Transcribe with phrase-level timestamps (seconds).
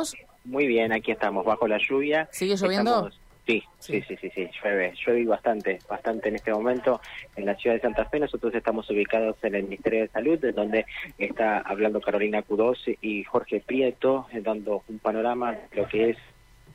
[0.00, 0.16] ¿Vos?
[0.44, 2.26] Muy bien, aquí estamos, bajo la lluvia.
[2.32, 3.10] ¿Sigue lloviendo?
[3.46, 7.00] Sí, sí, sí, sí, sí, llueve, llueve bastante, bastante en este momento
[7.36, 8.18] en la ciudad de Santa Fe.
[8.18, 10.86] Nosotros estamos ubicados en el Ministerio de Salud, en donde
[11.18, 16.16] está hablando Carolina Cudós y Jorge Prieto, eh, dando un panorama de lo que es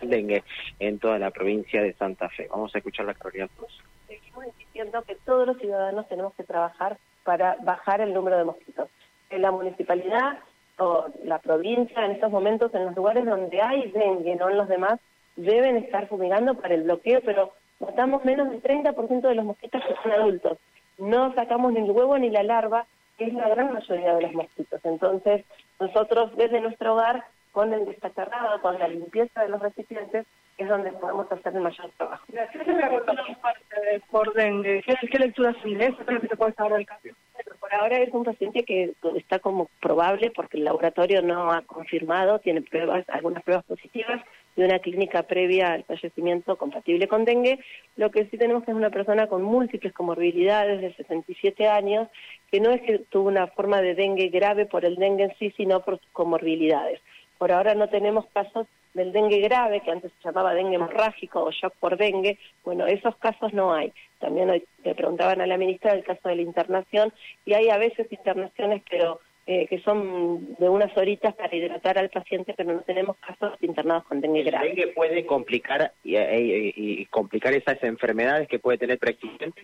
[0.00, 0.42] dengue
[0.78, 2.48] en toda la provincia de Santa Fe.
[2.50, 3.82] Vamos a escuchar la Carolina Cudós.
[4.08, 8.88] Seguimos insistiendo que todos los ciudadanos tenemos que trabajar para bajar el número de mosquitos.
[9.28, 10.38] En la municipalidad
[10.80, 14.68] o la provincia, en estos momentos, en los lugares donde hay dengue, no en los
[14.68, 14.98] demás,
[15.36, 19.94] deben estar fumigando para el bloqueo, pero matamos menos del 30% de los mosquitos que
[20.02, 20.58] son adultos.
[20.98, 22.86] No sacamos ni el huevo ni la larva,
[23.18, 24.80] que es la gran mayoría de los mosquitos.
[24.84, 25.44] Entonces,
[25.78, 30.26] nosotros desde nuestro hogar, con el destacharrado, con la limpieza de los recipientes,
[30.56, 32.24] es donde podemos hacer el mayor trabajo.
[34.82, 37.08] ¿Qué, qué lectura se ¿Qué se puede saber del caso?
[37.70, 42.62] Ahora es un paciente que está como probable porque el laboratorio no ha confirmado, tiene
[42.62, 44.20] pruebas, algunas pruebas positivas
[44.56, 47.60] de una clínica previa al fallecimiento compatible con dengue.
[47.96, 52.08] Lo que sí tenemos que es una persona con múltiples comorbilidades de 67 años,
[52.50, 55.52] que no es que tuvo una forma de dengue grave por el dengue en sí,
[55.56, 57.00] sino por comorbilidades.
[57.40, 61.50] Por ahora no tenemos casos del dengue grave, que antes se llamaba dengue hemorrágico o
[61.50, 63.94] shock por dengue, bueno, esos casos no hay.
[64.18, 67.14] También le preguntaban a la ministra del caso de la internación,
[67.46, 72.10] y hay a veces internaciones, pero eh, que son de unas horitas para hidratar al
[72.10, 74.68] paciente, pero no tenemos casos internados con dengue grave.
[74.68, 79.62] ¿El dengue puede complicar y, complicar esas enfermedades que puede tener preexistente?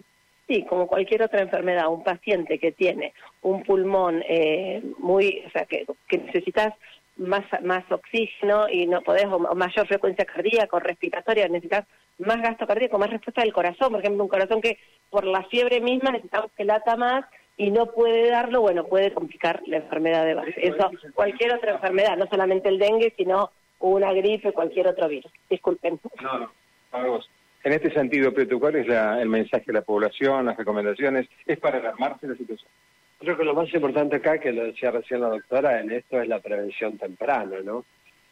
[0.48, 5.66] Sí, como cualquier otra enfermedad, un paciente que tiene un pulmón eh, muy, o sea,
[5.66, 6.72] que, que necesitas
[7.16, 11.86] más, más oxígeno y no podés, o mayor frecuencia cardíaca o respiratoria, necesitas
[12.18, 14.78] más gasto cardíaco, más respuesta del corazón, por ejemplo, un corazón que
[15.10, 17.24] por la fiebre misma necesitamos que lata más
[17.56, 20.54] y no puede darlo, bueno, puede complicar la enfermedad de base.
[20.56, 25.32] Eso, cualquier otra enfermedad, no solamente el dengue, sino una gripe, cualquier otro virus.
[25.48, 25.98] Disculpen.
[26.20, 26.52] No, no,
[26.92, 27.28] vamos.
[27.64, 31.28] En este sentido, ¿cuál es el mensaje de la población, las recomendaciones?
[31.46, 32.70] ¿Es para alarmarse la situación?
[33.18, 36.28] Creo que lo más importante acá, que lo decía recién la doctora, en esto es
[36.28, 37.84] la prevención temprana, ¿no?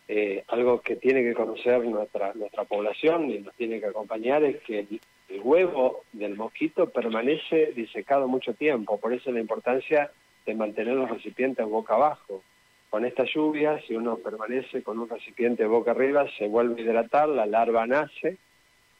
[0.06, 4.62] Eh, algo que tiene que conocer nuestra nuestra población y nos tiene que acompañar es
[4.62, 5.00] que el,
[5.42, 10.10] huevo del mosquito permanece disecado mucho tiempo, por eso la importancia
[10.44, 12.42] de mantener los recipientes boca abajo.
[12.90, 17.28] Con esta lluvia, si uno permanece con un recipiente boca arriba, se vuelve a hidratar,
[17.30, 18.36] la larva nace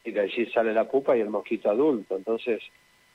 [0.03, 2.17] y de allí sale la pupa y el mosquito adulto.
[2.17, 2.63] Entonces,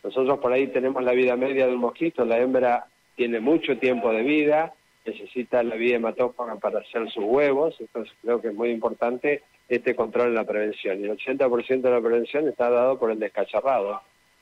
[0.03, 4.11] nosotros por ahí tenemos la vida media de un mosquito, la hembra tiene mucho tiempo
[4.11, 4.73] de vida,
[5.05, 9.95] necesita la vía hematófaga para hacer sus huevos, entonces creo que es muy importante este
[9.95, 10.99] control en la prevención.
[10.99, 14.01] Y el 80% de la prevención está dado por el descacharrado.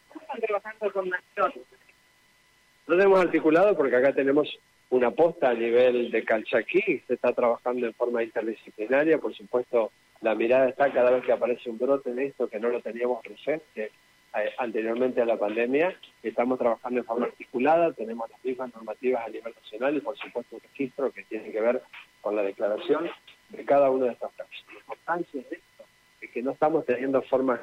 [0.10, 1.54] ¿Cómo están trabajando con Nación?
[2.88, 4.48] Lo hemos articulado porque acá tenemos
[4.90, 9.92] una posta a nivel de Calchaquí, se está trabajando en forma interdisciplinaria, por supuesto
[10.22, 13.22] la mirada está cada vez que aparece un brote de esto que no lo teníamos
[13.22, 13.92] presente,
[14.44, 15.96] eh, anteriormente a la pandemia.
[16.24, 20.56] Estamos trabajando en forma articulada, tenemos las mismas normativas a nivel nacional y por supuesto
[20.56, 21.82] un registro que tiene que ver
[22.22, 23.10] con la declaración
[23.50, 24.66] de cada uno de estos casos.
[24.68, 25.84] La importancia de esto
[26.22, 27.60] es que no estamos teniendo forma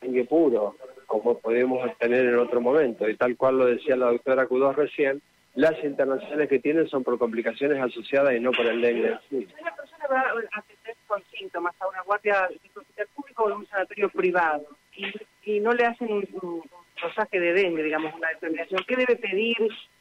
[0.00, 0.76] dengue puro
[1.06, 5.22] como podemos tener en otro momento y tal cual lo decía la doctora Cudós recién,
[5.54, 9.18] las internacionales que tienen son por complicaciones asociadas y no por el dengue.
[9.30, 9.48] Sí.
[9.60, 13.56] Una persona va a atender con síntomas a una guardia de hospital público o en
[13.58, 15.04] un sanatorio privado y,
[15.60, 16.62] no le hacen un, un,
[17.30, 18.80] de dengue, digamos, una determinación.
[18.86, 19.56] ¿Qué debe pedir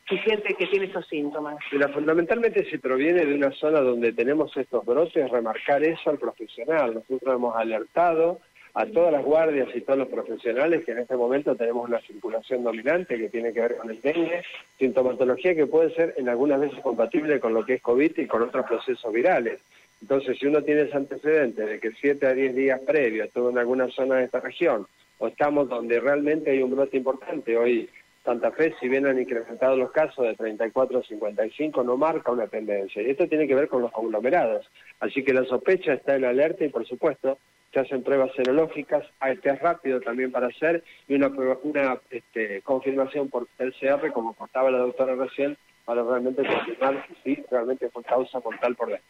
[0.09, 1.57] si siente que tiene esos síntomas?
[1.72, 6.95] Mira, fundamentalmente si proviene de una zona donde tenemos estos brotes, remarcar eso al profesional.
[6.95, 8.39] Nosotros hemos alertado
[8.73, 12.63] a todas las guardias y todos los profesionales que en este momento tenemos una circulación
[12.63, 14.44] dominante que tiene que ver con el dengue,
[14.78, 18.41] sintomatología que puede ser en algunas veces compatible con lo que es COVID y con
[18.41, 19.61] otros procesos virales.
[20.01, 23.57] Entonces, si uno tiene ese antecedente de que 7 a 10 días previos estuvo en
[23.57, 24.85] alguna zona de esta región,
[25.18, 27.90] o estamos donde realmente hay un brote importante, hoy
[28.26, 32.48] Santa Fe, si bien han incrementado los casos de 34 a 55, no marca una
[32.48, 33.02] tendencia.
[33.02, 34.66] Y esto tiene que ver con los conglomerados.
[35.00, 37.38] Así que la sospecha está en alerta y, por supuesto,
[37.72, 41.28] se hacen pruebas serológicas, hay test rápido también para hacer y una,
[41.64, 47.90] una este, confirmación por PCR, como contaba la doctora recién, para realmente confirmar si realmente
[47.90, 49.06] fue causa mortal por dentro.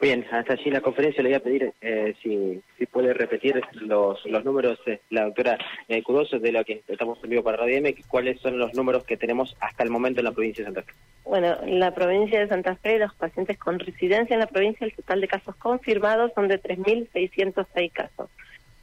[0.00, 4.78] Bien, hasta allí la conferencia le voy a pedir eh, si, puede repetir los, números,
[4.86, 5.58] eh, la doctora
[5.88, 6.02] eh,
[6.40, 9.54] de lo que estamos en vivo para Radio M, cuáles son los números que tenemos
[9.60, 10.92] hasta el momento en la provincia de Santa Fe.
[11.24, 14.94] Bueno, en la provincia de Santa Fe, los pacientes con residencia en la provincia, el
[14.94, 18.30] total de casos confirmados son de 3.606 casos.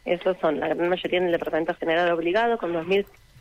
[0.05, 2.73] Esos son la gran mayoría en el Departamento General Obligado, con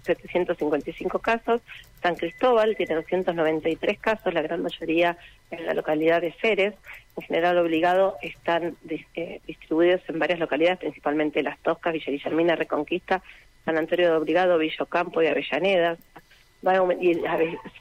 [0.06, 1.60] 2.755 casos.
[2.02, 5.16] San Cristóbal tiene 293 casos, la gran mayoría
[5.50, 6.74] en la localidad de Ceres.
[7.16, 13.22] en general obligado, están eh, distribuidos en varias localidades, principalmente Las Toscas, Villa Guillermina, Reconquista,
[13.64, 15.96] San Antonio de Obligado, Villocampo y Avellaneda.
[17.00, 17.14] y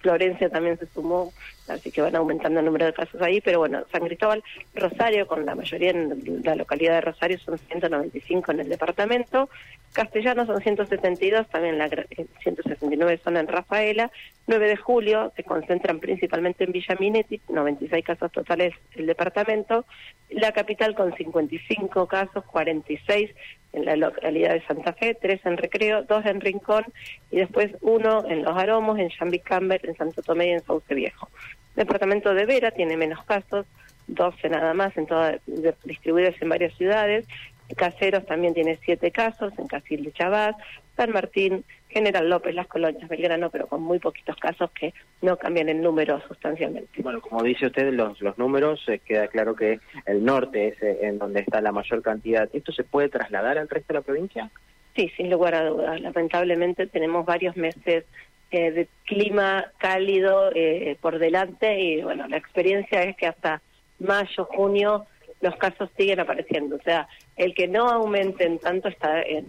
[0.01, 1.31] Florencia también se sumó,
[1.67, 4.43] así que van aumentando el número de casos ahí, pero bueno, San Cristóbal,
[4.73, 9.49] Rosario, con la mayoría en la localidad de Rosario son 195 en el departamento,
[9.95, 14.11] Castellanos son 172, también la 169 son en Rafaela,
[14.45, 19.85] 9 de julio se concentran principalmente en Villa Minetti, 96 casos totales el departamento,
[20.29, 23.31] la capital con 55 casos, 46
[23.71, 26.83] en la localidad de Santa Fe, 3 en Recreo, 2 en Rincón
[27.31, 30.93] y después uno en Los Aromos, en Jambi Camber, en Santo Tomé y en Sauce
[30.93, 31.29] Viejo.
[31.77, 33.65] El departamento de Vera tiene menos casos,
[34.07, 35.39] 12 nada más, en toda,
[35.85, 37.25] distribuidos en varias ciudades,
[37.75, 40.55] Caseros también tiene siete casos, en Casil de Chabás,
[40.95, 45.69] San Martín, General López, Las Colonias, Belgrano, pero con muy poquitos casos que no cambian
[45.69, 47.01] el número sustancialmente.
[47.01, 50.99] Bueno, como dice usted, los, los números, eh, queda claro que el norte es eh,
[51.03, 52.49] en donde está la mayor cantidad.
[52.53, 54.51] ¿Esto se puede trasladar al resto de la provincia?
[54.95, 55.99] Sí, sin lugar a dudas.
[56.01, 58.05] Lamentablemente tenemos varios meses
[58.51, 60.51] eh, de clima cálido
[61.01, 63.61] por delante y bueno, la experiencia es que hasta
[63.99, 65.05] mayo, junio
[65.45, 66.75] los casos siguen apareciendo.
[66.75, 69.45] O sea, el que no aumenten tanto está en,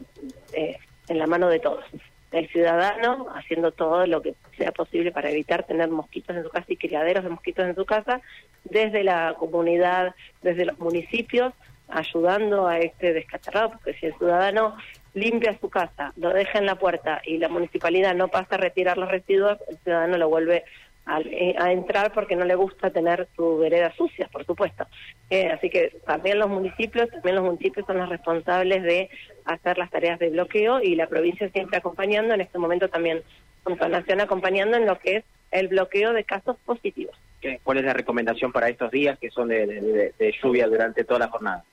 [0.52, 0.76] eh,
[1.08, 1.84] en la mano de todos.
[2.32, 6.66] El ciudadano haciendo todo lo que sea posible para evitar tener mosquitos en su casa
[6.68, 8.20] y criaderos de mosquitos en su casa,
[8.64, 11.54] desde la comunidad, desde los municipios,
[11.88, 14.76] ayudando a este descacharrado, porque si el ciudadano
[15.14, 18.98] limpia su casa, lo deja en la puerta y la municipalidad no pasa a retirar
[18.98, 20.64] los residuos, el ciudadano lo vuelve
[21.08, 24.86] eh, a, entrar porque no le gusta tener su vereda sucia, por supuesto.
[25.30, 29.08] Eh, así que también los municipios, también los municipios son los responsables de
[29.44, 33.22] hacer las tareas de bloqueo y la provincia siempre acompañando, en este momento también
[33.62, 37.16] con Nación acompañando en lo que es el bloqueo de casos positivos.
[37.62, 41.64] ¿Cuál es la recomendación para estos días que son de, lluvia durante toda la jornada?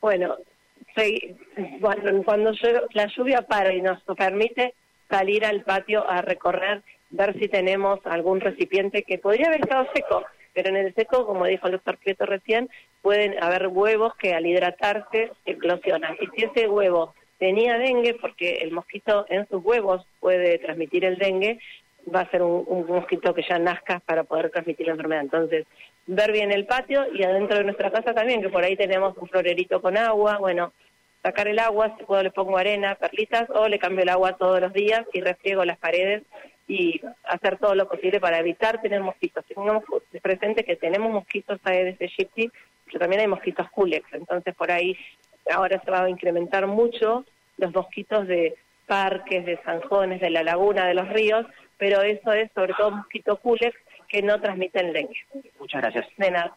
[0.00, 0.36] Bueno,
[1.80, 2.52] cuando, cuando
[2.92, 4.74] la lluvia para y nos permite
[5.08, 10.24] salir al patio a recorrer ver si tenemos algún recipiente que podría haber estado seco,
[10.52, 12.68] pero en el seco, como dijo el doctor Prieto recién,
[13.02, 16.16] pueden haber huevos que al hidratarse eclosionan.
[16.20, 21.16] Y si ese huevo tenía dengue, porque el mosquito en sus huevos puede transmitir el
[21.16, 21.60] dengue,
[22.14, 25.22] va a ser un, mosquito que ya nazca para poder transmitir la enfermedad.
[25.22, 25.66] Entonces,
[26.06, 29.28] ver bien el patio y adentro de nuestra casa también, que por ahí tenemos un
[29.28, 30.72] florerito con agua, bueno,
[31.22, 34.60] sacar el agua, si puedo le pongo arena, perlitas, o le cambio el agua todos
[34.60, 36.22] los días y refriego las paredes
[36.66, 39.44] y hacer todo lo posible para evitar tener mosquitos.
[39.46, 39.84] Tengamos
[40.22, 42.50] presente que tenemos mosquitos Aedes aegypti,
[42.86, 44.96] pero también hay mosquitos Culex, entonces por ahí
[45.50, 47.24] ahora se va a incrementar mucho
[47.56, 48.54] los mosquitos de
[48.86, 51.46] parques, de zanjones, de la laguna, de los ríos,
[51.78, 53.74] pero eso es sobre todo mosquito Culex
[54.08, 55.20] que no transmiten dengue.
[55.58, 56.06] Muchas gracias.
[56.16, 56.56] De nada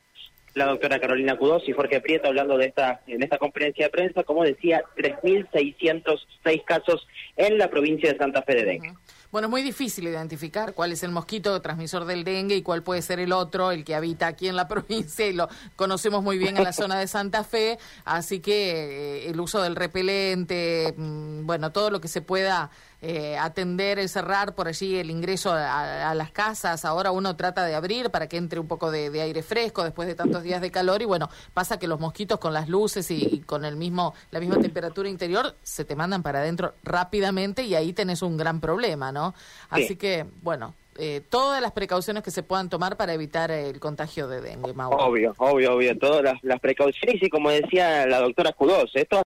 [0.54, 4.24] la doctora Carolina Cudós y Jorge Prieto hablando de esta en esta conferencia de prensa,
[4.24, 7.08] como decía, 3.606 casos
[7.38, 8.94] en la provincia de Santa Fe de dengue.
[9.32, 13.02] Bueno, es muy difícil identificar cuál es el mosquito transmisor del dengue y cuál puede
[13.02, 16.58] ser el otro, el que habita aquí en la provincia y lo conocemos muy bien
[16.58, 21.72] en la zona de Santa Fe, así que eh, el uso del repelente, mm, bueno,
[21.72, 22.72] todo lo que se pueda
[23.02, 26.86] eh, atender, cerrar por allí el ingreso a, las casas.
[26.86, 30.16] Ahora uno trata de abrir para que entre un poco de, aire fresco después de
[30.16, 33.66] tantos días de calor y bueno, pasa que los mosquitos con las luces y, con
[33.66, 38.22] el mismo la misma temperatura interior se te mandan para adentro rápidamente y ahí tenés
[38.22, 39.34] un gran problema, ¿no?
[39.70, 44.28] Así que, bueno, eh, todas las precauciones que se puedan tomar para evitar el contagio
[44.28, 49.18] de dengue, Obvio, obvio, obvio, todas las, precauciones y como decía la doctora Cudós, esto